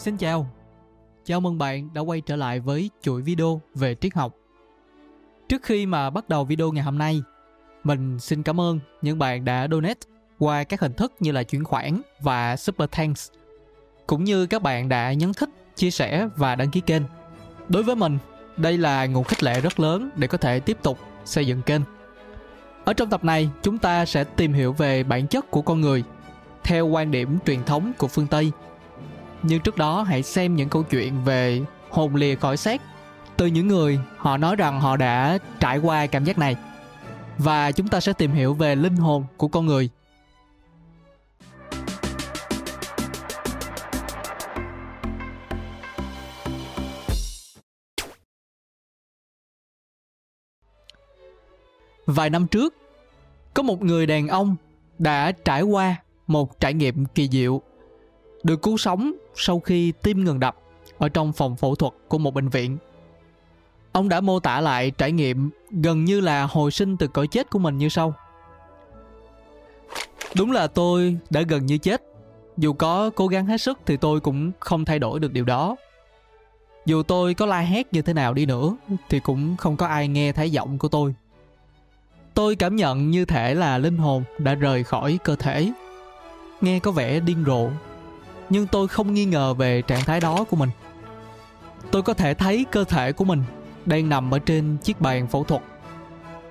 Xin 0.00 0.16
chào. 0.16 0.46
Chào 1.24 1.40
mừng 1.40 1.58
bạn 1.58 1.88
đã 1.94 2.00
quay 2.00 2.20
trở 2.20 2.36
lại 2.36 2.60
với 2.60 2.90
chuỗi 3.02 3.22
video 3.22 3.60
về 3.74 3.94
triết 3.94 4.14
học. 4.14 4.34
Trước 5.48 5.62
khi 5.62 5.86
mà 5.86 6.10
bắt 6.10 6.28
đầu 6.28 6.44
video 6.44 6.72
ngày 6.72 6.84
hôm 6.84 6.98
nay, 6.98 7.22
mình 7.84 8.18
xin 8.18 8.42
cảm 8.42 8.60
ơn 8.60 8.80
những 9.02 9.18
bạn 9.18 9.44
đã 9.44 9.68
donate 9.70 10.00
qua 10.38 10.64
các 10.64 10.80
hình 10.80 10.92
thức 10.92 11.12
như 11.20 11.32
là 11.32 11.42
chuyển 11.42 11.64
khoản 11.64 12.00
và 12.20 12.56
super 12.56 12.90
thanks. 12.90 13.30
Cũng 14.06 14.24
như 14.24 14.46
các 14.46 14.62
bạn 14.62 14.88
đã 14.88 15.12
nhấn 15.12 15.32
thích, 15.32 15.48
chia 15.76 15.90
sẻ 15.90 16.28
và 16.36 16.54
đăng 16.54 16.70
ký 16.70 16.80
kênh. 16.80 17.02
Đối 17.68 17.82
với 17.82 17.96
mình, 17.96 18.18
đây 18.56 18.78
là 18.78 19.06
nguồn 19.06 19.24
khích 19.24 19.42
lệ 19.42 19.60
rất 19.60 19.80
lớn 19.80 20.10
để 20.16 20.26
có 20.26 20.38
thể 20.38 20.60
tiếp 20.60 20.78
tục 20.82 20.98
xây 21.24 21.46
dựng 21.46 21.62
kênh. 21.62 21.82
Ở 22.84 22.92
trong 22.92 23.10
tập 23.10 23.24
này, 23.24 23.50
chúng 23.62 23.78
ta 23.78 24.04
sẽ 24.04 24.24
tìm 24.24 24.52
hiểu 24.52 24.72
về 24.72 25.02
bản 25.02 25.26
chất 25.26 25.50
của 25.50 25.62
con 25.62 25.80
người 25.80 26.04
theo 26.62 26.86
quan 26.86 27.10
điểm 27.10 27.38
truyền 27.46 27.64
thống 27.64 27.92
của 27.98 28.08
phương 28.08 28.26
Tây. 28.26 28.52
Nhưng 29.42 29.60
trước 29.60 29.76
đó 29.76 30.02
hãy 30.02 30.22
xem 30.22 30.56
những 30.56 30.68
câu 30.68 30.82
chuyện 30.82 31.24
về 31.24 31.60
hồn 31.90 32.14
lìa 32.14 32.34
khỏi 32.34 32.56
xác 32.56 32.82
từ 33.36 33.46
những 33.46 33.68
người 33.68 34.00
họ 34.16 34.36
nói 34.36 34.56
rằng 34.56 34.80
họ 34.80 34.96
đã 34.96 35.38
trải 35.60 35.78
qua 35.78 36.06
cảm 36.06 36.24
giác 36.24 36.38
này. 36.38 36.56
Và 37.38 37.72
chúng 37.72 37.88
ta 37.88 38.00
sẽ 38.00 38.12
tìm 38.12 38.32
hiểu 38.32 38.54
về 38.54 38.74
linh 38.74 38.96
hồn 38.96 39.24
của 39.36 39.48
con 39.48 39.66
người. 39.66 39.88
Vài 52.06 52.30
năm 52.30 52.46
trước, 52.46 52.74
có 53.54 53.62
một 53.62 53.82
người 53.82 54.06
đàn 54.06 54.28
ông 54.28 54.56
đã 54.98 55.32
trải 55.32 55.62
qua 55.62 55.96
một 56.26 56.60
trải 56.60 56.74
nghiệm 56.74 57.06
kỳ 57.06 57.28
diệu 57.28 57.62
được 58.42 58.62
cứu 58.62 58.76
sống 58.76 59.12
sau 59.34 59.60
khi 59.60 59.92
tim 60.02 60.24
ngừng 60.24 60.40
đập 60.40 60.56
ở 60.98 61.08
trong 61.08 61.32
phòng 61.32 61.56
phẫu 61.56 61.74
thuật 61.74 61.92
của 62.08 62.18
một 62.18 62.34
bệnh 62.34 62.48
viện. 62.48 62.78
Ông 63.92 64.08
đã 64.08 64.20
mô 64.20 64.40
tả 64.40 64.60
lại 64.60 64.90
trải 64.90 65.12
nghiệm 65.12 65.50
gần 65.70 66.04
như 66.04 66.20
là 66.20 66.44
hồi 66.44 66.70
sinh 66.70 66.96
từ 66.96 67.08
cõi 67.08 67.26
chết 67.26 67.50
của 67.50 67.58
mình 67.58 67.78
như 67.78 67.88
sau. 67.88 68.14
Đúng 70.36 70.52
là 70.52 70.66
tôi 70.66 71.16
đã 71.30 71.42
gần 71.42 71.66
như 71.66 71.78
chết. 71.78 72.02
Dù 72.56 72.72
có 72.72 73.10
cố 73.10 73.26
gắng 73.26 73.46
hết 73.46 73.60
sức 73.60 73.78
thì 73.86 73.96
tôi 73.96 74.20
cũng 74.20 74.52
không 74.60 74.84
thay 74.84 74.98
đổi 74.98 75.20
được 75.20 75.32
điều 75.32 75.44
đó. 75.44 75.76
Dù 76.86 77.02
tôi 77.02 77.34
có 77.34 77.46
la 77.46 77.60
hét 77.60 77.92
như 77.92 78.02
thế 78.02 78.12
nào 78.12 78.34
đi 78.34 78.46
nữa 78.46 78.76
thì 79.08 79.20
cũng 79.20 79.56
không 79.56 79.76
có 79.76 79.86
ai 79.86 80.08
nghe 80.08 80.32
thấy 80.32 80.50
giọng 80.50 80.78
của 80.78 80.88
tôi. 80.88 81.14
Tôi 82.34 82.56
cảm 82.56 82.76
nhận 82.76 83.10
như 83.10 83.24
thể 83.24 83.54
là 83.54 83.78
linh 83.78 83.98
hồn 83.98 84.24
đã 84.38 84.54
rời 84.54 84.84
khỏi 84.84 85.18
cơ 85.24 85.36
thể. 85.36 85.72
Nghe 86.60 86.78
có 86.78 86.90
vẻ 86.90 87.20
điên 87.20 87.44
rồ, 87.46 87.70
nhưng 88.50 88.66
tôi 88.66 88.88
không 88.88 89.14
nghi 89.14 89.24
ngờ 89.24 89.54
về 89.54 89.82
trạng 89.82 90.04
thái 90.04 90.20
đó 90.20 90.44
của 90.50 90.56
mình. 90.56 90.70
Tôi 91.90 92.02
có 92.02 92.14
thể 92.14 92.34
thấy 92.34 92.66
cơ 92.70 92.84
thể 92.84 93.12
của 93.12 93.24
mình 93.24 93.42
đang 93.86 94.08
nằm 94.08 94.34
ở 94.34 94.38
trên 94.38 94.76
chiếc 94.76 95.00
bàn 95.00 95.26
phẫu 95.26 95.44
thuật. 95.44 95.62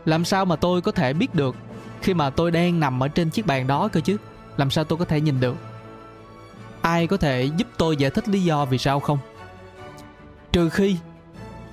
Làm 0.05 0.25
sao 0.25 0.45
mà 0.45 0.55
tôi 0.55 0.81
có 0.81 0.91
thể 0.91 1.13
biết 1.13 1.35
được 1.35 1.55
khi 2.01 2.13
mà 2.13 2.29
tôi 2.29 2.51
đang 2.51 2.79
nằm 2.79 3.03
ở 3.03 3.07
trên 3.07 3.29
chiếc 3.29 3.45
bàn 3.45 3.67
đó 3.67 3.87
cơ 3.87 4.01
chứ? 4.01 4.17
Làm 4.57 4.71
sao 4.71 4.83
tôi 4.83 4.99
có 4.99 5.05
thể 5.05 5.21
nhìn 5.21 5.39
được? 5.39 5.55
Ai 6.81 7.07
có 7.07 7.17
thể 7.17 7.49
giúp 7.57 7.67
tôi 7.77 7.97
giải 7.97 8.11
thích 8.11 8.29
lý 8.29 8.43
do 8.43 8.65
vì 8.65 8.77
sao 8.77 8.99
không? 8.99 9.17
Trừ 10.51 10.69
khi 10.69 10.97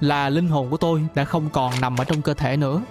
là 0.00 0.28
linh 0.28 0.48
hồn 0.48 0.70
của 0.70 0.76
tôi 0.76 1.06
đã 1.14 1.24
không 1.24 1.50
còn 1.52 1.72
nằm 1.80 1.96
ở 1.96 2.04
trong 2.04 2.22
cơ 2.22 2.34
thể 2.34 2.56
nữa 2.56 2.82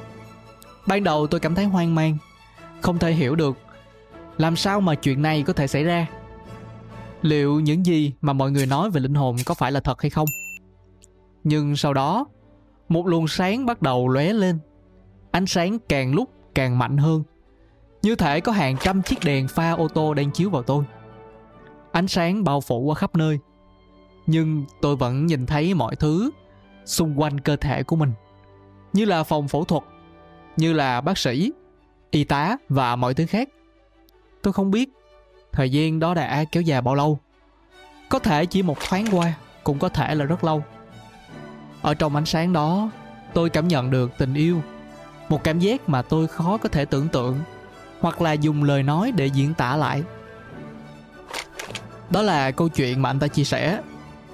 Ban 0.87 1.03
đầu 1.03 1.27
tôi 1.27 1.39
cảm 1.39 1.55
thấy 1.55 1.65
hoang 1.65 1.95
mang, 1.95 2.17
không 2.81 2.99
thể 2.99 3.11
hiểu 3.11 3.35
được 3.35 3.57
làm 4.37 4.55
sao 4.55 4.81
mà 4.81 4.95
chuyện 4.95 5.21
này 5.21 5.43
có 5.47 5.53
thể 5.53 5.67
xảy 5.67 5.83
ra. 5.83 6.07
Liệu 7.25 7.59
những 7.59 7.85
gì 7.85 8.13
mà 8.21 8.33
mọi 8.33 8.51
người 8.51 8.65
nói 8.65 8.89
về 8.89 9.01
linh 9.01 9.13
hồn 9.13 9.35
có 9.45 9.53
phải 9.53 9.71
là 9.71 9.79
thật 9.79 10.01
hay 10.01 10.09
không? 10.09 10.27
Nhưng 11.43 11.75
sau 11.75 11.93
đó, 11.93 12.25
một 12.89 13.07
luồng 13.07 13.27
sáng 13.27 13.65
bắt 13.65 13.81
đầu 13.81 14.07
lóe 14.07 14.33
lên. 14.33 14.59
Ánh 15.31 15.45
sáng 15.45 15.77
càng 15.89 16.13
lúc 16.15 16.29
càng 16.55 16.79
mạnh 16.79 16.97
hơn. 16.97 17.23
Như 18.01 18.15
thể 18.15 18.39
có 18.39 18.51
hàng 18.51 18.77
trăm 18.81 19.01
chiếc 19.01 19.19
đèn 19.23 19.47
pha 19.47 19.71
ô 19.71 19.87
tô 19.87 20.13
đang 20.13 20.31
chiếu 20.31 20.49
vào 20.49 20.63
tôi. 20.63 20.83
Ánh 21.91 22.07
sáng 22.07 22.43
bao 22.43 22.61
phủ 22.61 22.79
qua 22.79 22.95
khắp 22.95 23.15
nơi. 23.15 23.39
Nhưng 24.27 24.65
tôi 24.81 24.95
vẫn 24.95 25.25
nhìn 25.25 25.45
thấy 25.45 25.73
mọi 25.73 25.95
thứ 25.95 26.31
xung 26.85 27.19
quanh 27.19 27.39
cơ 27.39 27.55
thể 27.55 27.83
của 27.83 27.95
mình. 27.95 28.11
Như 28.93 29.05
là 29.05 29.23
phòng 29.23 29.47
phẫu 29.47 29.63
thuật 29.63 29.83
như 30.57 30.73
là 30.73 31.01
bác 31.01 31.17
sĩ, 31.17 31.51
y 32.11 32.23
tá 32.23 32.57
và 32.69 32.95
mọi 32.95 33.13
thứ 33.13 33.25
khác. 33.25 33.49
Tôi 34.41 34.53
không 34.53 34.71
biết 34.71 34.89
thời 35.51 35.69
gian 35.69 35.99
đó 35.99 36.13
đã 36.13 36.45
kéo 36.51 36.63
dài 36.63 36.81
bao 36.81 36.95
lâu. 36.95 37.19
Có 38.09 38.19
thể 38.19 38.45
chỉ 38.45 38.61
một 38.61 38.77
thoáng 38.79 39.05
qua, 39.11 39.33
cũng 39.63 39.79
có 39.79 39.89
thể 39.89 40.15
là 40.15 40.25
rất 40.25 40.43
lâu. 40.43 40.63
Ở 41.81 41.93
trong 41.93 42.15
ánh 42.15 42.25
sáng 42.25 42.53
đó, 42.53 42.89
tôi 43.33 43.49
cảm 43.49 43.67
nhận 43.67 43.91
được 43.91 44.17
tình 44.17 44.33
yêu, 44.33 44.61
một 45.29 45.43
cảm 45.43 45.59
giác 45.59 45.89
mà 45.89 46.01
tôi 46.01 46.27
khó 46.27 46.57
có 46.57 46.69
thể 46.69 46.85
tưởng 46.85 47.07
tượng 47.07 47.39
hoặc 47.99 48.21
là 48.21 48.33
dùng 48.33 48.63
lời 48.63 48.83
nói 48.83 49.11
để 49.15 49.25
diễn 49.25 49.53
tả 49.53 49.75
lại. 49.75 50.03
Đó 52.09 52.21
là 52.21 52.51
câu 52.51 52.69
chuyện 52.69 53.01
mà 53.01 53.09
anh 53.09 53.19
ta 53.19 53.27
chia 53.27 53.43
sẻ. 53.43 53.81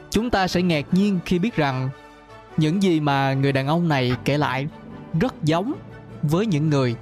Chúng 0.09 0.29
ta 0.29 0.47
sẽ 0.47 0.61
ngạc 0.61 0.85
nhiên 0.91 1.19
khi 1.25 1.39
biết 1.39 1.55
rằng 1.55 1.89
những 2.57 2.83
gì 2.83 2.99
mà 2.99 3.33
người 3.33 3.51
đàn 3.51 3.67
ông 3.67 3.87
này 3.87 4.11
kể 4.25 4.37
lại 4.37 4.67
rất 5.19 5.43
giống 5.43 5.73
với 6.21 6.45
những 6.45 6.69
người 6.69 6.95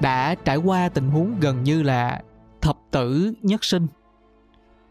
đã 0.00 0.34
trải 0.44 0.56
qua 0.56 0.88
tình 0.88 1.10
huống 1.10 1.40
gần 1.40 1.64
như 1.64 1.82
là 1.82 2.22
thập 2.60 2.76
tử 2.90 3.32
nhất 3.42 3.64
sinh 3.64 3.86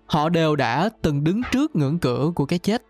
họ 0.09 0.30
đều 0.30 0.56
đã 0.56 0.90
từng 1.02 1.24
đứng 1.24 1.42
trước 1.52 1.75
ngưỡng 1.75 2.00
cửa 2.00 2.31
của 2.36 2.46
cái 2.46 2.59
chết. 2.59 2.84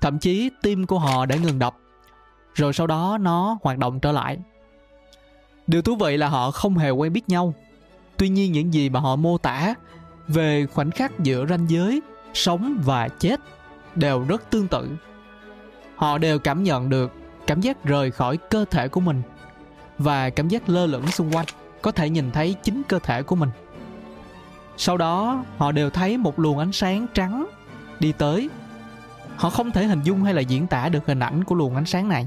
Thậm 0.00 0.18
chí 0.18 0.50
tim 0.62 0.86
của 0.86 0.98
họ 0.98 1.26
đã 1.26 1.36
ngừng 1.36 1.58
đập. 1.58 1.76
Rồi 2.54 2.72
sau 2.72 2.86
đó 2.86 3.18
nó 3.20 3.58
hoạt 3.62 3.78
động 3.78 4.00
trở 4.00 4.12
lại. 4.12 4.38
Điều 5.66 5.82
thú 5.82 5.96
vị 5.96 6.16
là 6.16 6.28
họ 6.28 6.50
không 6.50 6.78
hề 6.78 6.90
quen 6.90 7.12
biết 7.12 7.28
nhau. 7.28 7.54
Tuy 8.16 8.28
nhiên 8.28 8.52
những 8.52 8.74
gì 8.74 8.88
mà 8.88 9.00
họ 9.00 9.16
mô 9.16 9.38
tả 9.38 9.74
về 10.28 10.66
khoảnh 10.66 10.90
khắc 10.90 11.18
giữa 11.18 11.46
ranh 11.46 11.70
giới, 11.70 12.02
sống 12.34 12.80
và 12.84 13.08
chết 13.08 13.40
đều 13.94 14.24
rất 14.28 14.50
tương 14.50 14.68
tự. 14.68 14.88
Họ 15.96 16.18
đều 16.18 16.38
cảm 16.38 16.62
nhận 16.62 16.88
được 16.88 17.12
cảm 17.46 17.60
giác 17.60 17.84
rời 17.84 18.10
khỏi 18.10 18.36
cơ 18.36 18.64
thể 18.70 18.88
của 18.88 19.00
mình 19.00 19.22
và 19.98 20.30
cảm 20.30 20.48
giác 20.48 20.68
lơ 20.68 20.86
lửng 20.86 21.06
xung 21.06 21.30
quanh, 21.36 21.46
có 21.82 21.92
thể 21.92 22.10
nhìn 22.10 22.30
thấy 22.30 22.54
chính 22.62 22.82
cơ 22.88 22.98
thể 22.98 23.22
của 23.22 23.36
mình 23.36 23.50
sau 24.78 24.96
đó, 24.96 25.44
họ 25.56 25.72
đều 25.72 25.90
thấy 25.90 26.16
một 26.16 26.38
luồng 26.38 26.58
ánh 26.58 26.72
sáng 26.72 27.06
trắng 27.14 27.46
đi 28.00 28.12
tới. 28.12 28.48
Họ 29.36 29.50
không 29.50 29.70
thể 29.70 29.84
hình 29.84 30.02
dung 30.02 30.24
hay 30.24 30.34
là 30.34 30.40
diễn 30.40 30.66
tả 30.66 30.88
được 30.88 31.06
hình 31.06 31.20
ảnh 31.20 31.44
của 31.44 31.54
luồng 31.54 31.74
ánh 31.74 31.86
sáng 31.86 32.08
này. 32.08 32.26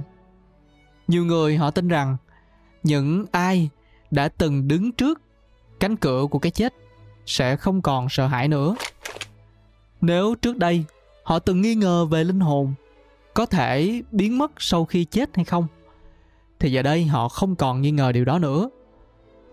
Nhiều 1.08 1.26
người 1.26 1.58
họ 1.58 1.72
tin 1.72 1.88
rằng 1.88 2.18
những 2.84 3.26
ai 3.32 3.70
đã 4.12 4.28
từng 4.28 4.68
đứng 4.68 4.92
trước 4.92 5.22
cánh 5.80 5.96
cửa 5.96 6.26
của 6.32 6.40
cái 6.40 6.52
chết 6.52 6.74
sẽ 7.26 7.56
không 7.56 7.82
còn 7.82 8.10
sợ 8.10 8.28
hãi 8.28 8.48
nữa. 8.48 8.76
Nếu 10.02 10.36
trước 10.36 10.58
đây 10.58 10.84
họ 11.24 11.40
từng 11.40 11.62
nghi 11.62 11.76
ngờ 11.76 12.06
về 12.06 12.24
linh 12.24 12.40
hồn 12.40 12.74
có 13.34 13.46
thể 13.46 14.02
biến 14.12 14.38
mất 14.38 14.52
sau 14.58 14.86
khi 14.86 15.06
chết 15.06 15.36
hay 15.36 15.46
không, 15.46 15.68
thì 16.60 16.72
giờ 16.72 16.82
đây 16.82 17.06
họ 17.06 17.30
không 17.30 17.56
còn 17.56 17.82
nghi 17.82 17.92
ngờ 17.92 18.12
điều 18.12 18.26
đó 18.26 18.40
nữa. 18.40 18.70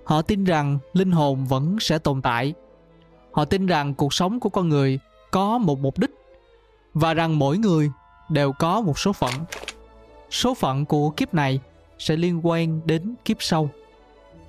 Họ 0.04 0.22
tin 0.22 0.44
rằng 0.44 0.78
linh 0.92 1.12
hồn 1.12 1.44
vẫn 1.44 1.76
sẽ 1.80 1.98
tồn 1.98 2.22
tại 2.22 2.54
họ 3.38 3.44
tin 3.44 3.66
rằng 3.66 3.94
cuộc 3.94 4.15
sống 4.15 4.41
của 4.41 4.49
con 4.49 4.69
người 4.69 4.99
có 5.31 5.59
một 5.59 5.78
mục 5.78 5.99
đích 5.99 6.10
và 6.94 7.15
rằng 7.15 7.38
mỗi 7.38 7.59
người 7.59 7.91
đều 8.28 8.53
có 8.53 8.81
một 8.81 8.99
số 8.99 9.12
phận. 9.12 9.32
Số 10.31 10.54
phận 10.54 10.84
của 10.84 11.10
kiếp 11.10 11.34
này 11.34 11.60
sẽ 11.98 12.16
liên 12.16 12.47
quan 12.47 12.81
đến 12.84 13.15
kiếp 13.25 13.37
sau, 13.41 13.71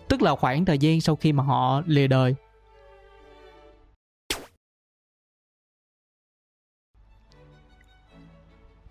tức 0.07 0.21
là 0.21 0.35
khoảng 0.35 0.65
thời 0.65 0.77
gian 0.77 1.01
sau 1.01 1.15
khi 1.15 1.33
mà 1.33 1.43
họ 1.43 1.81
lìa 1.85 2.07
đời. 2.07 2.35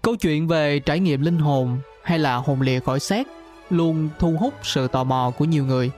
Câu 0.03 0.17
chuyện 0.17 0.49
về 0.49 0.79
trải 0.79 1.01
nghiệm 1.01 1.21
linh 1.21 1.39
hồn 1.39 1.79
hay 2.03 2.19
là 2.19 2.37
hồn 2.37 2.61
lìa 2.61 2.81
khỏi 2.81 3.01
xác 3.01 3.27
luôn 3.71 4.09
thu 4.19 4.37
hút 4.41 4.55
sự 4.63 4.89
tò 4.89 5.05
mò 5.05 5.33
của 5.39 5.45
nhiều 5.45 5.65
người 5.65 5.91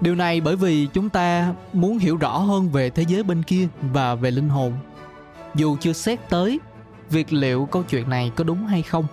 điều 0.00 0.14
này 0.14 0.40
bởi 0.40 0.56
vì 0.56 0.86
chúng 0.86 1.08
ta 1.08 1.54
muốn 1.72 1.98
hiểu 1.98 2.16
rõ 2.16 2.38
hơn 2.38 2.70
về 2.70 2.90
thế 2.90 3.04
giới 3.08 3.22
bên 3.22 3.42
kia 3.42 3.68
và 3.92 4.14
về 4.14 4.30
linh 4.30 4.48
hồn. 4.48 4.72
Dù 5.54 5.76
chưa 5.80 5.92
xét 5.92 6.28
tới 6.28 6.60
việc 7.10 7.32
liệu 7.32 7.66
câu 7.66 7.82
chuyện 7.82 8.10
này 8.10 8.32
có 8.36 8.44
đúng 8.44 8.66
hay 8.66 8.82
không, 8.82 9.06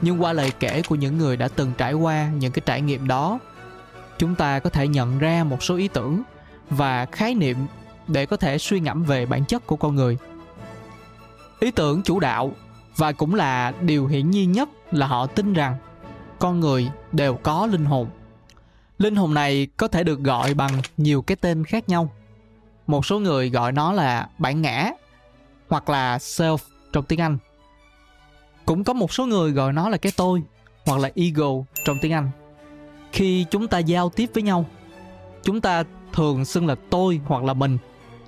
nhưng 0.00 0.22
qua 0.22 0.32
lời 0.32 0.52
kể 0.60 0.82
của 0.88 0.94
những 0.94 1.18
người 1.18 1.36
đã 1.36 1.48
từng 1.48 1.72
trải 1.78 1.92
qua 1.92 2.30
những 2.38 2.52
cái 2.52 2.62
trải 2.66 2.80
nghiệm 2.80 3.08
đó, 3.08 3.38
chúng 4.18 4.34
ta 4.34 4.58
có 4.58 4.70
thể 4.70 4.88
nhận 4.88 5.18
ra 5.18 5.44
một 5.44 5.62
số 5.62 5.76
ý 5.76 5.88
tưởng 5.88 6.22
và 6.70 7.06
khái 7.06 7.34
niệm 7.34 7.56
để 8.08 8.26
có 8.26 8.36
thể 8.36 8.58
suy 8.58 8.80
ngẫm 8.80 9.04
về 9.04 9.26
bản 9.26 9.44
chất 9.44 9.66
của 9.66 9.76
con 9.76 9.94
người. 9.94 10.18
Ý 11.60 11.70
tưởng 11.70 12.02
chủ 12.02 12.20
đạo, 12.20 12.52
và 12.96 13.12
cũng 13.12 13.34
là 13.34 13.72
điều 13.80 14.06
hiển 14.06 14.30
nhiên 14.30 14.52
nhất 14.52 14.68
là 14.90 15.06
họ 15.06 15.26
tin 15.26 15.52
rằng 15.52 15.76
con 16.38 16.60
người 16.60 16.90
đều 17.12 17.34
có 17.34 17.66
linh 17.66 17.84
hồn 17.84 18.08
linh 18.98 19.16
hồn 19.16 19.34
này 19.34 19.66
có 19.76 19.88
thể 19.88 20.04
được 20.04 20.20
gọi 20.20 20.54
bằng 20.54 20.80
nhiều 20.96 21.22
cái 21.22 21.36
tên 21.36 21.64
khác 21.64 21.88
nhau 21.88 22.10
một 22.86 23.06
số 23.06 23.18
người 23.18 23.50
gọi 23.50 23.72
nó 23.72 23.92
là 23.92 24.28
bản 24.38 24.62
ngã 24.62 24.90
hoặc 25.68 25.88
là 25.88 26.18
self 26.18 26.58
trong 26.92 27.04
tiếng 27.04 27.20
Anh. 27.20 27.38
Cũng 28.66 28.84
có 28.84 28.92
một 28.92 29.12
số 29.12 29.26
người 29.26 29.52
gọi 29.52 29.72
nó 29.72 29.88
là 29.88 29.96
cái 29.96 30.12
tôi 30.16 30.42
hoặc 30.86 31.00
là 31.00 31.10
ego 31.14 31.50
trong 31.84 31.98
tiếng 32.00 32.12
Anh. 32.12 32.30
Khi 33.12 33.46
chúng 33.50 33.68
ta 33.68 33.78
giao 33.78 34.10
tiếp 34.10 34.30
với 34.34 34.42
nhau, 34.42 34.66
chúng 35.42 35.60
ta 35.60 35.84
thường 36.12 36.44
xưng 36.44 36.66
là 36.66 36.74
tôi 36.90 37.20
hoặc 37.24 37.44
là 37.44 37.54
mình 37.54 37.78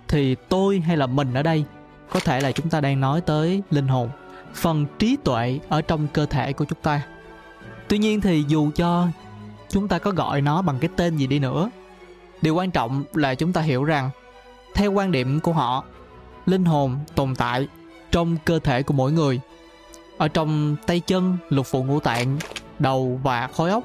thì 0.09 0.35
tôi 0.49 0.81
hay 0.81 0.97
là 0.97 1.07
mình 1.07 1.35
ở 1.35 1.43
đây 1.43 1.65
có 2.11 2.21
thể 2.21 2.41
là 2.41 2.53
chúng 2.53 2.71
ta 2.71 2.81
đang 2.81 3.01
nói 3.01 3.21
tới 3.21 3.63
linh 3.71 3.89
hồn, 3.89 4.11
phần 4.55 4.87
trí 4.99 5.17
tuệ 5.25 5.61
ở 5.69 5.83
trong 5.83 6.07
cơ 6.13 6.27
thể 6.27 6.53
của 6.53 6.65
chúng 6.65 6.79
ta. 6.83 7.03
Tuy 7.89 7.99
nhiên 7.99 8.21
thì 8.21 8.45
dù 8.49 8.71
cho 8.75 9.09
chúng 9.77 9.89
ta 9.89 9.99
có 9.99 10.11
gọi 10.11 10.41
nó 10.41 10.63
bằng 10.63 10.79
cái 10.79 10.91
tên 10.97 11.17
gì 11.17 11.27
đi 11.27 11.39
nữa, 11.39 11.71
điều 12.43 12.55
quan 12.55 12.71
trọng 12.71 13.05
là 13.15 13.35
chúng 13.35 13.53
ta 13.53 13.61
hiểu 13.61 13.85
rằng 13.85 14.11
theo 14.75 14.93
quan 14.93 15.13
điểm 15.13 15.41
của 15.41 15.53
họ, 15.53 15.85
linh 16.47 16.65
hồn 16.65 16.99
tồn 17.15 17.35
tại 17.35 17.69
trong 18.11 18.37
cơ 18.45 18.59
thể 18.59 18.83
của 18.83 18.95
mỗi 18.95 19.13
người 19.13 19.41
ở 20.19 20.29
trong 20.29 20.77
tay 20.87 21.01
chân 21.01 21.37
lục 21.49 21.67
phủ 21.67 21.85
ngũ 21.85 22.01
tạng 22.01 22.39
đầu 22.79 23.21
và 23.23 23.47
khối 23.47 23.71
óc 23.71 23.85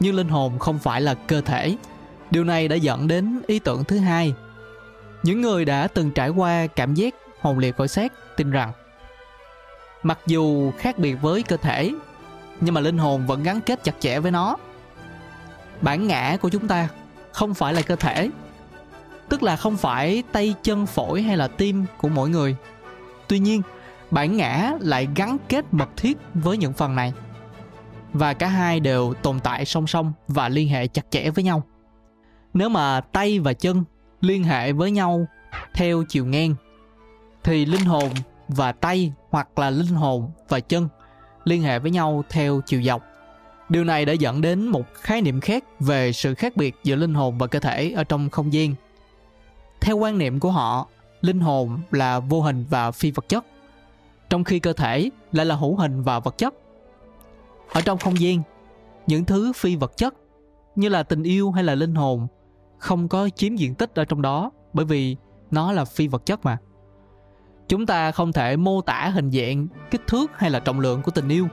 nhưng 0.00 0.14
linh 0.14 0.28
hồn 0.28 0.58
không 0.58 0.78
phải 0.78 1.00
là 1.00 1.14
cơ 1.14 1.40
thể. 1.40 1.76
Điều 2.30 2.44
này 2.44 2.68
đã 2.68 2.76
dẫn 2.76 3.08
đến 3.08 3.40
ý 3.46 3.58
tưởng 3.58 3.84
thứ 3.84 3.98
hai. 3.98 4.34
Những 5.22 5.40
người 5.40 5.64
đã 5.64 5.88
từng 5.88 6.10
trải 6.10 6.28
qua 6.28 6.66
cảm 6.66 6.94
giác 6.94 7.14
hồn 7.40 7.58
liệt 7.58 7.76
cõi 7.76 7.88
xác 7.88 8.12
tin 8.36 8.50
rằng 8.50 8.72
mặc 10.02 10.18
dù 10.26 10.72
khác 10.78 10.98
biệt 10.98 11.14
với 11.14 11.42
cơ 11.42 11.56
thể 11.56 11.92
nhưng 12.60 12.74
mà 12.74 12.80
linh 12.80 12.98
hồn 12.98 13.26
vẫn 13.26 13.42
gắn 13.42 13.60
kết 13.60 13.84
chặt 13.84 13.94
chẽ 14.00 14.20
với 14.20 14.30
nó 14.30 14.56
bản 15.80 16.06
ngã 16.06 16.36
của 16.40 16.48
chúng 16.48 16.68
ta 16.68 16.88
không 17.32 17.54
phải 17.54 17.74
là 17.74 17.82
cơ 17.82 17.96
thể, 17.96 18.30
tức 19.28 19.42
là 19.42 19.56
không 19.56 19.76
phải 19.76 20.22
tay 20.32 20.54
chân 20.62 20.86
phổi 20.86 21.22
hay 21.22 21.36
là 21.36 21.48
tim 21.48 21.84
của 21.98 22.08
mỗi 22.08 22.28
người. 22.28 22.56
Tuy 23.28 23.38
nhiên, 23.38 23.62
bản 24.10 24.36
ngã 24.36 24.72
lại 24.80 25.08
gắn 25.16 25.36
kết 25.48 25.64
mật 25.70 25.88
thiết 25.96 26.18
với 26.34 26.56
những 26.56 26.72
phần 26.72 26.94
này, 26.94 27.12
và 28.12 28.34
cả 28.34 28.46
hai 28.46 28.80
đều 28.80 29.14
tồn 29.22 29.40
tại 29.40 29.64
song 29.64 29.86
song 29.86 30.12
và 30.28 30.48
liên 30.48 30.68
hệ 30.68 30.86
chặt 30.86 31.06
chẽ 31.10 31.30
với 31.30 31.44
nhau. 31.44 31.62
Nếu 32.54 32.68
mà 32.68 33.00
tay 33.00 33.38
và 33.38 33.52
chân 33.52 33.84
liên 34.20 34.44
hệ 34.44 34.72
với 34.72 34.90
nhau 34.90 35.26
theo 35.74 36.04
chiều 36.08 36.26
ngang, 36.26 36.54
thì 37.44 37.64
linh 37.66 37.84
hồn 37.84 38.10
và 38.48 38.72
tay 38.72 39.12
hoặc 39.30 39.58
là 39.58 39.70
linh 39.70 39.94
hồn 39.94 40.30
và 40.48 40.60
chân 40.60 40.88
liên 41.44 41.62
hệ 41.62 41.78
với 41.78 41.90
nhau 41.90 42.24
theo 42.28 42.60
chiều 42.66 42.82
dọc 42.82 43.02
điều 43.68 43.84
này 43.84 44.04
đã 44.04 44.12
dẫn 44.12 44.40
đến 44.40 44.66
một 44.66 44.94
khái 44.94 45.22
niệm 45.22 45.40
khác 45.40 45.64
về 45.80 46.12
sự 46.12 46.34
khác 46.34 46.56
biệt 46.56 46.74
giữa 46.84 46.96
linh 46.96 47.14
hồn 47.14 47.38
và 47.38 47.46
cơ 47.46 47.58
thể 47.58 47.92
ở 47.96 48.04
trong 48.04 48.30
không 48.30 48.52
gian. 48.52 48.74
Theo 49.80 49.96
quan 49.96 50.18
niệm 50.18 50.40
của 50.40 50.50
họ, 50.50 50.88
linh 51.20 51.40
hồn 51.40 51.80
là 51.90 52.20
vô 52.20 52.40
hình 52.40 52.64
và 52.70 52.90
phi 52.90 53.10
vật 53.10 53.28
chất, 53.28 53.44
trong 54.30 54.44
khi 54.44 54.58
cơ 54.58 54.72
thể 54.72 55.10
lại 55.32 55.46
là 55.46 55.54
hữu 55.54 55.76
hình 55.76 56.02
và 56.02 56.20
vật 56.20 56.38
chất. 56.38 56.54
Ở 57.72 57.80
trong 57.80 57.98
không 57.98 58.20
gian, 58.20 58.42
những 59.06 59.24
thứ 59.24 59.52
phi 59.52 59.76
vật 59.76 59.96
chất 59.96 60.14
như 60.76 60.88
là 60.88 61.02
tình 61.02 61.22
yêu 61.22 61.50
hay 61.50 61.64
là 61.64 61.74
linh 61.74 61.94
hồn 61.94 62.26
không 62.78 63.08
có 63.08 63.28
chiếm 63.28 63.56
diện 63.56 63.74
tích 63.74 63.94
ở 63.94 64.04
trong 64.04 64.22
đó 64.22 64.50
bởi 64.72 64.86
vì 64.86 65.16
nó 65.50 65.72
là 65.72 65.84
phi 65.84 66.08
vật 66.08 66.26
chất 66.26 66.44
mà. 66.44 66.58
Chúng 67.68 67.86
ta 67.86 68.12
không 68.12 68.32
thể 68.32 68.56
mô 68.56 68.80
tả 68.80 69.08
hình 69.14 69.30
dạng, 69.30 69.66
kích 69.90 70.06
thước 70.06 70.30
hay 70.38 70.50
là 70.50 70.60
trọng 70.60 70.80
lượng 70.80 71.02
của 71.02 71.10
tình 71.10 71.28
yêu 71.28 71.48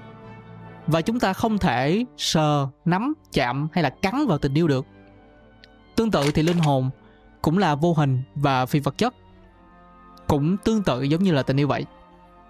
và 0.87 1.01
chúng 1.01 1.19
ta 1.19 1.33
không 1.33 1.57
thể 1.57 2.05
sờ, 2.17 2.67
nắm, 2.85 3.13
chạm 3.31 3.67
hay 3.73 3.83
là 3.83 3.89
cắn 3.89 4.27
vào 4.27 4.37
tình 4.37 4.53
yêu 4.53 4.67
được. 4.67 4.85
Tương 5.95 6.11
tự 6.11 6.31
thì 6.31 6.43
linh 6.43 6.57
hồn 6.57 6.89
cũng 7.41 7.57
là 7.57 7.75
vô 7.75 7.93
hình 7.93 8.21
và 8.35 8.65
phi 8.65 8.79
vật 8.79 8.97
chất. 8.97 9.13
Cũng 10.27 10.57
tương 10.57 10.83
tự 10.83 11.01
giống 11.01 11.23
như 11.23 11.31
là 11.31 11.43
tình 11.43 11.59
yêu 11.59 11.67
vậy. 11.67 11.85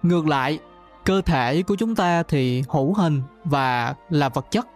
Ngược 0.02 0.26
lại, 0.26 0.58
cơ 1.04 1.20
thể 1.20 1.62
của 1.62 1.74
chúng 1.74 1.94
ta 1.94 2.22
thì 2.22 2.64
hữu 2.68 2.94
hình 2.94 3.22
và 3.44 3.94
là 4.10 4.28
vật 4.28 4.46
chất. 4.50 4.66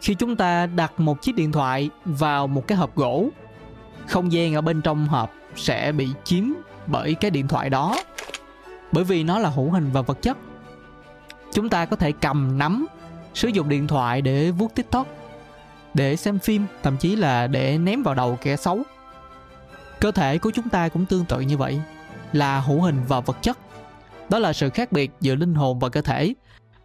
Khi 0.00 0.14
chúng 0.14 0.36
ta 0.36 0.66
đặt 0.66 1.00
một 1.00 1.22
chiếc 1.22 1.34
điện 1.34 1.52
thoại 1.52 1.90
vào 2.04 2.46
một 2.46 2.66
cái 2.66 2.78
hộp 2.78 2.96
gỗ, 2.96 3.28
không 4.06 4.32
gian 4.32 4.54
ở 4.54 4.60
bên 4.60 4.82
trong 4.82 5.06
hộp 5.06 5.32
sẽ 5.56 5.92
bị 5.92 6.08
chiếm 6.24 6.44
bởi 6.86 7.14
cái 7.14 7.30
điện 7.30 7.48
thoại 7.48 7.70
đó. 7.70 7.96
Bởi 8.92 9.04
vì 9.04 9.24
nó 9.24 9.38
là 9.38 9.48
hữu 9.48 9.70
hình 9.70 9.90
và 9.92 10.02
vật 10.02 10.22
chất 10.22 10.36
chúng 11.54 11.68
ta 11.68 11.84
có 11.84 11.96
thể 11.96 12.12
cầm 12.12 12.58
nắm, 12.58 12.86
sử 13.34 13.48
dụng 13.48 13.68
điện 13.68 13.86
thoại 13.86 14.22
để 14.22 14.50
vuốt 14.50 14.74
tiktok, 14.74 15.06
để 15.94 16.16
xem 16.16 16.38
phim, 16.38 16.66
thậm 16.82 16.96
chí 16.96 17.16
là 17.16 17.46
để 17.46 17.78
ném 17.78 18.02
vào 18.02 18.14
đầu 18.14 18.38
kẻ 18.42 18.56
xấu. 18.56 18.82
Cơ 20.00 20.10
thể 20.10 20.38
của 20.38 20.50
chúng 20.50 20.68
ta 20.68 20.88
cũng 20.88 21.06
tương 21.06 21.24
tự 21.24 21.40
như 21.40 21.56
vậy, 21.56 21.80
là 22.32 22.60
hữu 22.60 22.80
hình 22.80 23.00
và 23.08 23.20
vật 23.20 23.36
chất. 23.42 23.58
Đó 24.28 24.38
là 24.38 24.52
sự 24.52 24.70
khác 24.70 24.92
biệt 24.92 25.10
giữa 25.20 25.34
linh 25.34 25.54
hồn 25.54 25.78
và 25.78 25.88
cơ 25.88 26.00
thể. 26.00 26.34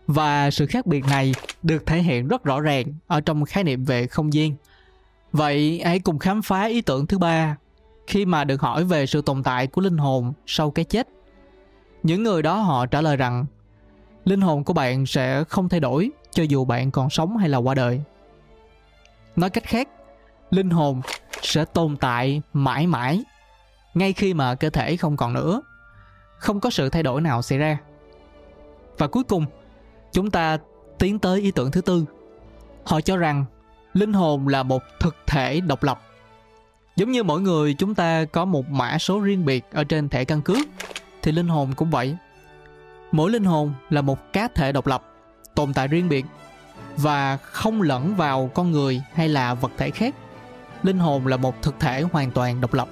Và 0.07 0.51
sự 0.51 0.65
khác 0.65 0.85
biệt 0.85 1.05
này 1.05 1.33
được 1.63 1.85
thể 1.85 2.01
hiện 2.01 2.27
rất 2.27 2.43
rõ 2.43 2.61
ràng 2.61 2.85
ở 3.07 3.21
trong 3.21 3.45
khái 3.45 3.63
niệm 3.63 3.85
về 3.85 4.07
không 4.07 4.33
gian. 4.33 4.51
Vậy 5.31 5.81
hãy 5.85 5.99
cùng 5.99 6.19
khám 6.19 6.41
phá 6.41 6.63
ý 6.63 6.81
tưởng 6.81 7.07
thứ 7.07 7.17
ba, 7.17 7.57
khi 8.07 8.25
mà 8.25 8.43
được 8.43 8.61
hỏi 8.61 8.83
về 8.83 9.05
sự 9.05 9.21
tồn 9.21 9.43
tại 9.43 9.67
của 9.67 9.81
linh 9.81 9.97
hồn 9.97 10.33
sau 10.45 10.71
cái 10.71 10.85
chết. 10.85 11.07
Những 12.03 12.23
người 12.23 12.41
đó 12.41 12.55
họ 12.55 12.85
trả 12.85 13.01
lời 13.01 13.17
rằng 13.17 13.45
linh 14.25 14.41
hồn 14.41 14.63
của 14.63 14.73
bạn 14.73 15.05
sẽ 15.05 15.43
không 15.43 15.69
thay 15.69 15.79
đổi 15.79 16.11
cho 16.31 16.43
dù 16.43 16.65
bạn 16.65 16.91
còn 16.91 17.09
sống 17.09 17.37
hay 17.37 17.49
là 17.49 17.57
qua 17.57 17.75
đời. 17.75 18.01
Nói 19.35 19.49
cách 19.49 19.63
khác, 19.63 19.89
linh 20.51 20.69
hồn 20.69 21.01
sẽ 21.41 21.65
tồn 21.65 21.97
tại 21.97 22.41
mãi 22.53 22.87
mãi, 22.87 23.23
ngay 23.93 24.13
khi 24.13 24.33
mà 24.33 24.55
cơ 24.55 24.69
thể 24.69 24.97
không 24.97 25.17
còn 25.17 25.33
nữa. 25.33 25.61
Không 26.37 26.59
có 26.59 26.69
sự 26.69 26.89
thay 26.89 27.03
đổi 27.03 27.21
nào 27.21 27.41
xảy 27.41 27.57
ra. 27.57 27.77
Và 28.97 29.07
cuối 29.07 29.23
cùng, 29.23 29.45
chúng 30.11 30.31
ta 30.31 30.57
tiến 30.99 31.19
tới 31.19 31.41
ý 31.41 31.51
tưởng 31.51 31.71
thứ 31.71 31.81
tư. 31.81 32.05
Họ 32.85 33.01
cho 33.01 33.17
rằng 33.17 33.45
linh 33.93 34.13
hồn 34.13 34.47
là 34.47 34.63
một 34.63 34.83
thực 34.99 35.15
thể 35.27 35.59
độc 35.59 35.83
lập. 35.83 36.01
Giống 36.95 37.11
như 37.11 37.23
mỗi 37.23 37.41
người, 37.41 37.73
chúng 37.73 37.95
ta 37.95 38.25
có 38.25 38.45
một 38.45 38.69
mã 38.69 38.97
số 38.97 39.19
riêng 39.19 39.45
biệt 39.45 39.65
ở 39.71 39.83
trên 39.83 40.09
thẻ 40.09 40.25
căn 40.25 40.41
cước 40.41 40.57
thì 41.21 41.31
linh 41.31 41.47
hồn 41.47 41.71
cũng 41.75 41.89
vậy 41.89 42.17
mỗi 43.11 43.31
linh 43.31 43.43
hồn 43.43 43.73
là 43.89 44.01
một 44.01 44.33
cá 44.33 44.47
thể 44.55 44.71
độc 44.71 44.87
lập, 44.87 45.03
tồn 45.55 45.73
tại 45.73 45.87
riêng 45.87 46.09
biệt 46.09 46.25
và 46.97 47.37
không 47.37 47.81
lẫn 47.81 48.15
vào 48.15 48.51
con 48.53 48.71
người 48.71 49.01
hay 49.13 49.29
là 49.29 49.53
vật 49.53 49.71
thể 49.77 49.91
khác. 49.91 50.15
Linh 50.83 50.99
hồn 50.99 51.27
là 51.27 51.37
một 51.37 51.61
thực 51.61 51.79
thể 51.79 52.01
hoàn 52.01 52.31
toàn 52.31 52.61
độc 52.61 52.73
lập. 52.73 52.87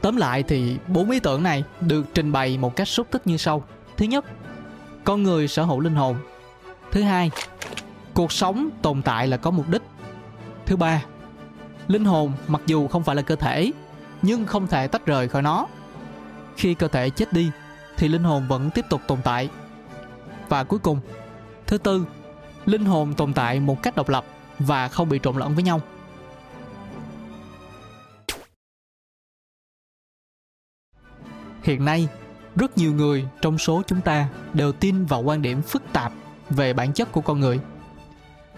Tóm 0.00 0.16
lại 0.16 0.42
thì 0.42 0.76
bốn 0.88 1.10
ý 1.10 1.20
tưởng 1.20 1.42
này 1.42 1.64
được 1.80 2.06
trình 2.14 2.32
bày 2.32 2.58
một 2.58 2.76
cách 2.76 2.88
xúc 2.88 3.06
tích 3.10 3.26
như 3.26 3.36
sau. 3.36 3.64
Thứ 3.96 4.06
nhất, 4.06 4.24
con 5.04 5.22
người 5.22 5.48
sở 5.48 5.62
hữu 5.62 5.80
linh 5.80 5.94
hồn. 5.94 6.16
Thứ 6.90 7.02
hai, 7.02 7.30
cuộc 8.14 8.32
sống 8.32 8.68
tồn 8.82 9.02
tại 9.02 9.26
là 9.26 9.36
có 9.36 9.50
mục 9.50 9.68
đích. 9.68 9.82
Thứ 10.66 10.76
ba, 10.76 11.02
linh 11.88 12.04
hồn 12.04 12.32
mặc 12.48 12.62
dù 12.66 12.88
không 12.88 13.02
phải 13.02 13.16
là 13.16 13.22
cơ 13.22 13.36
thể, 13.36 13.72
nhưng 14.22 14.46
không 14.46 14.66
thể 14.66 14.88
tách 14.88 15.06
rời 15.06 15.28
khỏi 15.28 15.42
nó. 15.42 15.66
Khi 16.56 16.74
cơ 16.74 16.88
thể 16.88 17.10
chết 17.10 17.32
đi 17.32 17.50
thì 17.96 18.08
linh 18.08 18.24
hồn 18.24 18.48
vẫn 18.48 18.70
tiếp 18.70 18.84
tục 18.88 19.00
tồn 19.06 19.18
tại. 19.24 19.48
Và 20.48 20.64
cuối 20.64 20.78
cùng, 20.78 21.00
thứ 21.66 21.78
tư, 21.78 22.06
linh 22.66 22.84
hồn 22.84 23.14
tồn 23.14 23.32
tại 23.32 23.60
một 23.60 23.82
cách 23.82 23.96
độc 23.96 24.08
lập 24.08 24.24
và 24.58 24.88
không 24.88 25.08
bị 25.08 25.20
trộn 25.22 25.36
lẫn 25.36 25.54
với 25.54 25.64
nhau. 25.64 25.80
Hiện 31.62 31.84
nay, 31.84 32.08
rất 32.56 32.78
nhiều 32.78 32.92
người 32.92 33.28
trong 33.40 33.58
số 33.58 33.82
chúng 33.86 34.00
ta 34.00 34.28
đều 34.52 34.72
tin 34.72 35.04
vào 35.04 35.22
quan 35.22 35.42
điểm 35.42 35.62
phức 35.62 35.82
tạp 35.92 36.12
về 36.50 36.72
bản 36.72 36.92
chất 36.92 37.12
của 37.12 37.20
con 37.20 37.40
người. 37.40 37.60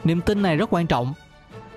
Niềm 0.04 0.20
tin 0.20 0.42
này 0.42 0.56
rất 0.56 0.74
quan 0.74 0.86
trọng, 0.86 1.14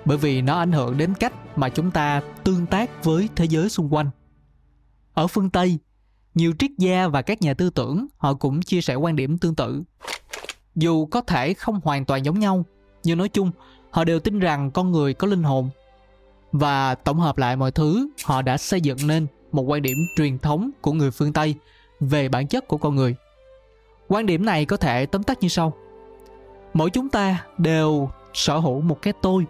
bởi 0.05 0.17
vì 0.17 0.41
nó 0.41 0.59
ảnh 0.59 0.71
hưởng 0.71 0.97
đến 0.97 1.13
cách 1.19 1.57
mà 1.57 1.69
chúng 1.69 1.91
ta 1.91 2.21
tương 2.43 2.65
tác 2.65 3.03
với 3.03 3.29
thế 3.35 3.45
giới 3.45 3.69
xung 3.69 3.93
quanh. 3.93 4.09
Ở 5.13 5.27
phương 5.27 5.49
tây 5.49 5.79
nhiều 6.39 6.53
triết 6.59 6.71
gia 6.77 7.07
và 7.07 7.21
các 7.21 7.41
nhà 7.41 7.53
tư 7.53 7.69
tưởng, 7.69 8.07
họ 8.17 8.33
cũng 8.33 8.61
chia 8.61 8.81
sẻ 8.81 8.95
quan 8.95 9.15
điểm 9.15 9.37
tương 9.37 9.55
tự. 9.55 9.83
Dù 10.75 11.05
có 11.05 11.21
thể 11.21 11.53
không 11.53 11.79
hoàn 11.83 12.05
toàn 12.05 12.25
giống 12.25 12.39
nhau, 12.39 12.65
nhưng 13.03 13.17
nói 13.17 13.29
chung, 13.29 13.51
họ 13.91 14.03
đều 14.03 14.19
tin 14.19 14.39
rằng 14.39 14.71
con 14.71 14.91
người 14.91 15.13
có 15.13 15.27
linh 15.27 15.43
hồn. 15.43 15.69
Và 16.51 16.95
tổng 16.95 17.19
hợp 17.19 17.37
lại 17.37 17.55
mọi 17.55 17.71
thứ, 17.71 18.09
họ 18.23 18.41
đã 18.41 18.57
xây 18.57 18.81
dựng 18.81 18.97
nên 19.07 19.27
một 19.51 19.61
quan 19.61 19.81
điểm 19.81 19.97
truyền 20.15 20.37
thống 20.39 20.71
của 20.81 20.93
người 20.93 21.11
phương 21.11 21.33
tây 21.33 21.55
về 21.99 22.29
bản 22.29 22.47
chất 22.47 22.67
của 22.67 22.77
con 22.77 22.95
người. 22.95 23.15
Quan 24.07 24.25
điểm 24.25 24.45
này 24.45 24.65
có 24.65 24.77
thể 24.77 25.05
tóm 25.05 25.23
tắt 25.23 25.37
như 25.41 25.47
sau. 25.47 25.73
Mỗi 26.73 26.89
chúng 26.89 27.09
ta 27.09 27.45
đều 27.57 28.09
sở 28.33 28.57
hữu 28.57 28.81
một 28.81 29.01
cái 29.01 29.13
tôi, 29.21 29.45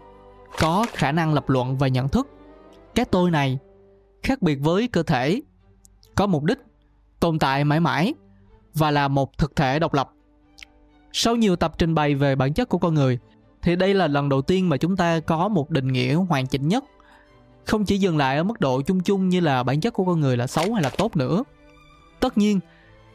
có 0.60 0.86
khả 0.94 1.12
năng 1.12 1.34
lập 1.34 1.50
luận 1.50 1.78
và 1.78 1.88
nhận 1.88 2.10
thức. 2.10 2.28
Cái 2.96 3.06
tôi 3.06 3.32
này 3.32 3.60
khác 4.24 4.42
biệt 4.42 4.56
với 4.56 4.88
cơ 4.88 5.04
thể, 5.04 5.42
có 6.16 6.28
mục 6.28 6.44
đích 6.44 6.58
tồn 7.20 7.40
tại 7.40 7.64
mãi 7.64 7.80
mãi 7.80 8.14
và 8.74 8.92
là 8.92 9.08
một 9.08 9.38
thực 9.38 9.56
thể 9.56 9.80
độc 9.80 9.94
lập. 9.94 10.10
Sau 11.14 11.36
nhiều 11.36 11.56
tập 11.56 11.74
trình 11.78 11.96
bày 11.96 12.16
về 12.16 12.36
bản 12.36 12.54
chất 12.54 12.70
của 12.70 12.78
con 12.78 12.94
người, 12.94 13.20
thì 13.62 13.76
đây 13.76 13.94
là 13.94 14.08
lần 14.08 14.30
đầu 14.30 14.42
tiên 14.42 14.70
mà 14.70 14.78
chúng 14.78 14.98
ta 14.98 15.20
có 15.20 15.48
một 15.48 15.70
định 15.70 15.88
nghĩa 15.88 16.14
hoàn 16.14 16.48
chỉnh 16.48 16.68
nhất. 16.68 16.84
Không 17.66 17.86
chỉ 17.86 17.98
dừng 17.98 18.18
lại 18.18 18.38
ở 18.38 18.44
mức 18.44 18.60
độ 18.60 18.82
chung 18.82 19.00
chung 19.00 19.30
như 19.30 19.40
là 19.40 19.64
bản 19.64 19.82
chất 19.82 19.94
của 19.94 20.06
con 20.06 20.20
người 20.20 20.38
là 20.38 20.48
xấu 20.48 20.74
hay 20.74 20.84
là 20.84 20.90
tốt 20.90 21.18
nữa. 21.18 21.44
Tất 22.20 22.38
nhiên, 22.38 22.60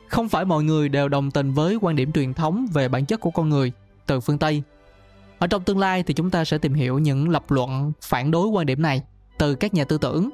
không 0.09 0.29
phải 0.29 0.45
mọi 0.45 0.65
người 0.65 0.89
đều 0.89 1.09
đồng 1.09 1.31
tình 1.31 1.53
với 1.53 1.79
quan 1.81 1.97
điểm 1.97 2.13
truyền 2.13 2.35
thống 2.35 2.67
về 2.73 2.89
bản 2.89 3.07
chất 3.07 3.21
của 3.21 3.31
con 3.31 3.49
người 3.49 3.73
từ 4.07 4.21
phương 4.21 4.39
tây. 4.39 4.63
Ở 5.39 5.47
trong 5.47 5.63
tương 5.63 5.79
lai 5.79 6.03
thì 6.03 6.15
chúng 6.15 6.31
ta 6.31 6.45
sẽ 6.45 6.59
tìm 6.59 6.75
hiểu 6.75 6.99
những 6.99 7.29
lập 7.29 7.51
luận 7.51 7.93
phản 8.01 8.31
đối 8.31 8.49
quan 8.49 8.67
điểm 8.67 8.83
này 8.83 9.03
từ 9.39 9.55
các 9.55 9.75
nhà 9.75 9.85
tư 9.85 9.99
tưởng. 9.99 10.31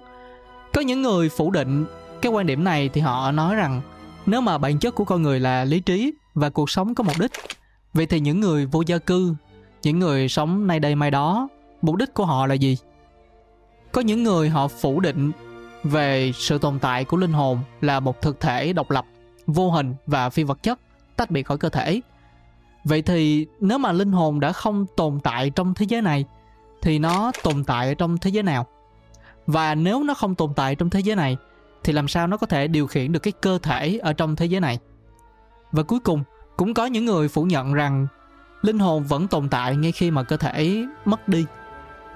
Có 0.72 0.80
những 0.80 1.02
người 1.02 1.28
phủ 1.28 1.50
định 1.50 1.86
cái 2.22 2.32
quan 2.32 2.46
điểm 2.46 2.64
này 2.64 2.88
thì 2.88 3.00
họ 3.00 3.32
nói 3.32 3.54
rằng, 3.54 3.80
nếu 4.26 4.40
mà 4.40 4.58
bản 4.58 4.78
chất 4.78 4.94
của 4.94 5.04
con 5.04 5.22
người 5.22 5.40
là 5.40 5.64
lý 5.64 5.80
trí 5.80 6.12
và 6.34 6.50
cuộc 6.50 6.70
sống 6.70 6.94
có 6.94 7.04
mục 7.04 7.18
đích, 7.20 7.32
vậy 7.94 8.06
thì 8.06 8.20
những 8.20 8.40
người 8.40 8.66
vô 8.66 8.82
gia 8.86 8.98
cư, 8.98 9.34
những 9.82 9.98
người 9.98 10.28
sống 10.28 10.66
nay 10.66 10.80
đây 10.80 10.94
mai 10.94 11.10
đó, 11.10 11.48
mục 11.82 11.96
đích 11.96 12.14
của 12.14 12.24
họ 12.24 12.46
là 12.46 12.54
gì? 12.54 12.76
Có 13.92 14.00
những 14.00 14.22
người 14.22 14.48
họ 14.48 14.68
phủ 14.68 15.00
định 15.00 15.32
về 15.84 16.32
sự 16.34 16.58
tồn 16.58 16.78
tại 16.78 17.04
của 17.04 17.16
linh 17.16 17.32
hồn 17.32 17.58
là 17.80 18.00
một 18.00 18.22
thực 18.22 18.40
thể 18.40 18.72
độc 18.72 18.90
lập, 18.90 19.04
vô 19.46 19.70
hình 19.70 19.94
và 20.06 20.30
phi 20.30 20.42
vật 20.42 20.62
chất, 20.62 20.78
tách 21.16 21.30
biệt 21.30 21.42
khỏi 21.42 21.58
cơ 21.58 21.68
thể. 21.68 22.00
Vậy 22.84 23.02
thì 23.02 23.46
nếu 23.60 23.78
mà 23.78 23.92
linh 23.92 24.12
hồn 24.12 24.40
đã 24.40 24.52
không 24.52 24.86
tồn 24.96 25.20
tại 25.22 25.50
trong 25.50 25.74
thế 25.74 25.86
giới 25.88 26.02
này, 26.02 26.24
thì 26.82 26.98
nó 26.98 27.32
tồn 27.42 27.64
tại 27.64 27.88
ở 27.88 27.94
trong 27.94 28.18
thế 28.18 28.30
giới 28.30 28.42
nào? 28.42 28.66
Và 29.46 29.74
nếu 29.74 30.02
nó 30.02 30.14
không 30.14 30.34
tồn 30.34 30.54
tại 30.56 30.74
trong 30.74 30.90
thế 30.90 31.00
giới 31.00 31.16
này 31.16 31.36
thì 31.84 31.92
làm 31.92 32.08
sao 32.08 32.26
nó 32.26 32.36
có 32.36 32.46
thể 32.46 32.68
điều 32.68 32.86
khiển 32.86 33.12
được 33.12 33.20
cái 33.20 33.32
cơ 33.32 33.58
thể 33.62 33.98
ở 34.02 34.12
trong 34.12 34.36
thế 34.36 34.46
giới 34.46 34.60
này? 34.60 34.78
Và 35.72 35.82
cuối 35.82 36.00
cùng, 36.00 36.22
cũng 36.56 36.74
có 36.74 36.86
những 36.86 37.04
người 37.04 37.28
phủ 37.28 37.44
nhận 37.44 37.74
rằng 37.74 38.06
linh 38.62 38.78
hồn 38.78 39.04
vẫn 39.04 39.28
tồn 39.28 39.48
tại 39.48 39.76
ngay 39.76 39.92
khi 39.92 40.10
mà 40.10 40.22
cơ 40.22 40.36
thể 40.36 40.84
mất 41.04 41.28
đi. 41.28 41.44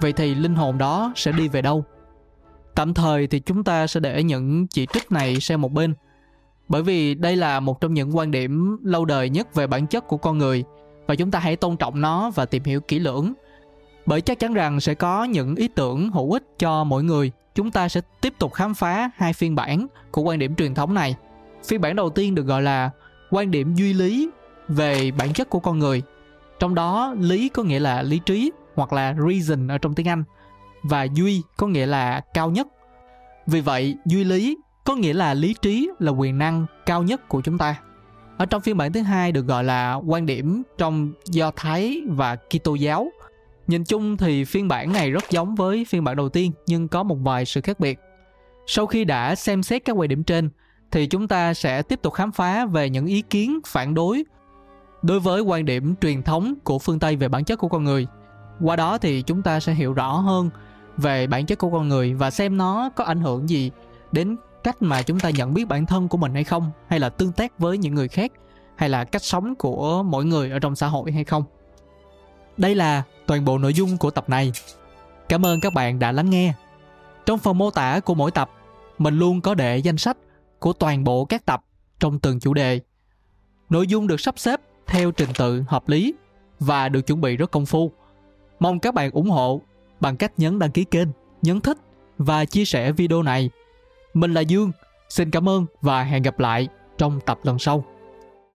Vậy 0.01 0.13
thì 0.13 0.35
linh 0.35 0.55
hồn 0.55 0.77
đó 0.77 1.13
sẽ 1.15 1.31
đi 1.31 1.47
về 1.47 1.61
đâu? 1.61 1.85
Tạm 2.75 2.93
thời 2.93 3.27
thì 3.27 3.39
chúng 3.39 3.63
ta 3.63 3.87
sẽ 3.87 3.99
để 3.99 4.23
những 4.23 4.67
chỉ 4.67 4.87
trích 4.93 5.11
này 5.11 5.39
sang 5.39 5.61
một 5.61 5.71
bên, 5.71 5.93
bởi 6.67 6.83
vì 6.83 7.15
đây 7.15 7.35
là 7.35 7.59
một 7.59 7.81
trong 7.81 7.93
những 7.93 8.17
quan 8.17 8.31
điểm 8.31 8.77
lâu 8.83 9.05
đời 9.05 9.29
nhất 9.29 9.55
về 9.55 9.67
bản 9.67 9.87
chất 9.87 10.07
của 10.07 10.17
con 10.17 10.37
người, 10.37 10.63
và 11.07 11.15
chúng 11.15 11.31
ta 11.31 11.39
hãy 11.39 11.55
tôn 11.55 11.77
trọng 11.77 12.01
nó 12.01 12.31
và 12.35 12.45
tìm 12.45 12.63
hiểu 12.63 12.81
kỹ 12.81 12.99
lưỡng 12.99 13.33
bởi 14.05 14.21
chắc 14.21 14.39
chắn 14.39 14.53
rằng 14.53 14.79
sẽ 14.79 14.93
có 14.93 15.23
những 15.23 15.55
ý 15.55 15.67
tưởng 15.67 16.11
hữu 16.11 16.31
ích 16.31 16.43
cho 16.59 16.83
mỗi 16.83 17.03
người. 17.03 17.31
Chúng 17.55 17.71
ta 17.71 17.89
sẽ 17.89 18.01
tiếp 18.21 18.33
tục 18.39 18.53
khám 18.53 18.73
phá 18.73 19.09
hai 19.15 19.33
phiên 19.33 19.55
bản 19.55 19.87
của 20.11 20.21
quan 20.21 20.39
điểm 20.39 20.55
truyền 20.55 20.73
thống 20.73 20.93
này. 20.93 21.15
Phiên 21.65 21.81
bản 21.81 21.95
đầu 21.95 22.09
tiên 22.09 22.35
được 22.35 22.45
gọi 22.45 22.61
là 22.61 22.89
quan 23.31 23.51
điểm 23.51 23.75
duy 23.75 23.93
lý 23.93 24.29
về 24.67 25.11
bản 25.11 25.33
chất 25.33 25.49
của 25.49 25.59
con 25.59 25.79
người. 25.79 26.01
Trong 26.59 26.75
đó, 26.75 27.15
lý 27.19 27.49
có 27.49 27.63
nghĩa 27.63 27.79
là 27.79 28.01
lý 28.01 28.19
trí 28.25 28.51
hoặc 28.75 28.93
là 28.93 29.15
reason 29.29 29.67
ở 29.67 29.77
trong 29.77 29.95
tiếng 29.95 30.07
anh, 30.07 30.23
và 30.83 31.03
duy 31.03 31.41
có 31.57 31.67
nghĩa 31.67 31.85
là 31.85 32.21
cao 32.33 32.49
nhất. 32.49 32.67
Vì 33.47 33.61
vậy, 33.61 33.95
duy 34.05 34.23
lý 34.23 34.57
có 34.83 34.95
nghĩa 34.95 35.13
là 35.13 35.33
lý 35.33 35.55
trí 35.61 35.89
là 35.99 36.11
quyền 36.11 36.37
năng 36.37 36.65
cao 36.85 37.03
nhất 37.03 37.27
của 37.29 37.41
chúng 37.41 37.57
ta. 37.57 37.75
Ở 38.37 38.45
trong 38.45 38.61
phiên 38.61 38.77
bản 38.77 38.93
thứ 38.93 39.01
hai 39.01 39.31
được 39.31 39.47
gọi 39.47 39.63
là 39.63 39.93
quan 39.93 40.25
điểm 40.25 40.63
trong 40.77 41.11
do 41.25 41.51
thái 41.55 42.01
và 42.07 42.35
kitô 42.35 42.75
giáo 42.75 43.07
nhìn 43.67 43.83
chung 43.83 44.17
thì 44.17 44.43
phiên 44.43 44.67
bản 44.67 44.93
này 44.93 45.11
rất 45.11 45.23
giống 45.29 45.55
với 45.55 45.85
phiên 45.85 46.03
bản 46.03 46.15
đầu 46.15 46.29
tiên, 46.29 46.51
nhưng 46.67 46.87
có 46.87 47.03
một 47.03 47.17
vài 47.23 47.45
sự 47.45 47.61
khác 47.61 47.79
biệt. 47.79 47.99
Sau 48.67 48.85
khi 48.85 49.05
đã 49.05 49.35
xem 49.35 49.63
xét 49.63 49.85
các 49.85 49.93
quan 49.93 50.09
điểm 50.09 50.23
trên, 50.23 50.49
thì 50.91 51.07
chúng 51.07 51.27
ta 51.27 51.53
sẽ 51.53 51.81
tiếp 51.81 52.01
tục 52.01 52.13
khám 52.13 52.31
phá 52.31 52.65
về 52.65 52.89
những 52.89 53.05
ý 53.05 53.21
kiến 53.21 53.59
phản 53.67 53.93
đối 53.93 54.23
đối 55.01 55.19
với 55.19 55.41
quan 55.41 55.65
điểm 55.65 55.95
truyền 56.01 56.23
thống 56.23 56.55
của 56.63 56.79
phương 56.79 56.99
tây 56.99 57.15
về 57.15 57.27
bản 57.27 57.43
chất 57.43 57.59
của 57.59 57.67
con 57.67 57.83
người. 57.83 58.07
Qua 58.61 58.75
đó 58.75 58.97
thì 58.97 59.21
chúng 59.21 59.41
ta 59.41 59.59
sẽ 59.59 59.73
hiểu 59.73 59.93
rõ 59.93 60.11
hơn 60.11 60.49
về 60.97 61.27
bản 61.27 61.45
chất 61.45 61.59
của 61.59 61.69
con 61.69 61.87
người 61.87 62.13
và 62.13 62.31
xem 62.31 62.57
nó 62.57 62.89
có 62.95 63.03
ảnh 63.03 63.21
hưởng 63.21 63.49
gì 63.49 63.71
đến 64.11 64.37
cách 64.63 64.81
mà 64.81 65.01
chúng 65.01 65.19
ta 65.19 65.29
nhận 65.29 65.53
biết 65.53 65.67
bản 65.67 65.85
thân 65.85 66.07
của 66.07 66.17
mình 66.17 66.33
hay 66.33 66.43
không, 66.43 66.71
hay 66.87 66.99
là 66.99 67.09
tương 67.09 67.31
tác 67.31 67.59
với 67.59 67.77
những 67.77 67.95
người 67.95 68.07
khác, 68.07 68.31
hay 68.75 68.89
là 68.89 69.03
cách 69.03 69.23
sống 69.23 69.55
của 69.55 70.03
mỗi 70.03 70.25
người 70.25 70.51
ở 70.51 70.59
trong 70.59 70.75
xã 70.75 70.87
hội 70.87 71.11
hay 71.11 71.23
không 71.23 71.43
đây 72.57 72.75
là 72.75 73.03
toàn 73.25 73.45
bộ 73.45 73.57
nội 73.57 73.73
dung 73.73 73.97
của 73.97 74.11
tập 74.11 74.29
này. 74.29 74.51
Cảm 75.29 75.45
ơn 75.45 75.59
các 75.59 75.73
bạn 75.73 75.99
đã 75.99 76.11
lắng 76.11 76.29
nghe. 76.29 76.53
Trong 77.25 77.39
phần 77.39 77.57
mô 77.57 77.71
tả 77.71 77.99
của 77.99 78.13
mỗi 78.13 78.31
tập, 78.31 78.51
mình 78.97 79.19
luôn 79.19 79.41
có 79.41 79.53
để 79.53 79.77
danh 79.77 79.97
sách 79.97 80.17
của 80.59 80.73
toàn 80.73 81.03
bộ 81.03 81.25
các 81.25 81.45
tập 81.45 81.65
trong 81.99 82.19
từng 82.19 82.39
chủ 82.39 82.53
đề. 82.53 82.79
Nội 83.69 83.87
dung 83.87 84.07
được 84.07 84.19
sắp 84.19 84.39
xếp 84.39 84.61
theo 84.87 85.11
trình 85.11 85.29
tự 85.37 85.63
hợp 85.67 85.89
lý 85.89 86.13
và 86.59 86.89
được 86.89 87.01
chuẩn 87.01 87.21
bị 87.21 87.37
rất 87.37 87.51
công 87.51 87.65
phu. 87.65 87.91
Mong 88.59 88.79
các 88.79 88.93
bạn 88.93 89.11
ủng 89.11 89.29
hộ 89.29 89.61
bằng 89.99 90.17
cách 90.17 90.31
nhấn 90.37 90.59
đăng 90.59 90.71
ký 90.71 90.83
kênh, 90.83 91.07
nhấn 91.41 91.61
thích 91.61 91.77
và 92.17 92.45
chia 92.45 92.65
sẻ 92.65 92.91
video 92.91 93.23
này. 93.23 93.49
Mình 94.13 94.33
là 94.33 94.41
dương, 94.41 94.71
xin 95.09 95.31
cảm 95.31 95.49
ơn 95.49 95.65
và 95.81 96.03
hẹn 96.03 96.23
gặp 96.23 96.39
lại 96.39 96.67
trong 96.97 97.19
tập 97.25 97.39
lần 97.43 97.59
sau. 97.59 97.85